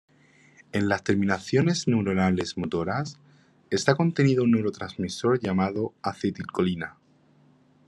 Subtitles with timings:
[0.71, 3.19] En las terminaciones neuronales motoras
[3.69, 6.97] está contenido un neurotransmisor llamado acetilcolina.